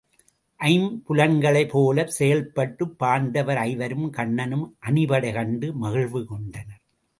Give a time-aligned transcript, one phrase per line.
[0.59, 6.83] ஐம்புலன்களைப் போலச் செயல்பட்டுப் பாண்டவர் ஐவரும் கண்ணனும் அணிபடைகண்டு மகிழ்வு கொண்ட னர்.